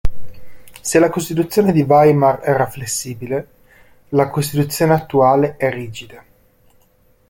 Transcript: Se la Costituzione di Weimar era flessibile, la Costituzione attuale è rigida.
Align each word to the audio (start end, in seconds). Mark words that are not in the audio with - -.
Se 0.81 0.97
la 0.97 1.11
Costituzione 1.11 1.71
di 1.71 1.83
Weimar 1.83 2.39
era 2.43 2.65
flessibile, 2.65 3.47
la 4.09 4.31
Costituzione 4.31 4.93
attuale 4.95 5.57
è 5.57 5.69
rigida. 5.69 6.23